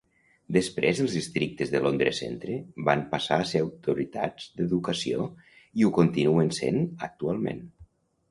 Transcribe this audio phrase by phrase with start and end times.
[0.55, 2.55] Després els districtes de Londres-Centre
[2.87, 5.29] van passar a ser autoritats d'educació
[5.83, 7.63] i ho continuen sent actualment.